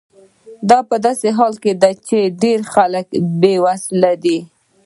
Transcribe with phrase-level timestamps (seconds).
[0.69, 3.07] دا په داسې حال کې ده چې ډیری خلک
[3.41, 4.39] بې وسیلې دي.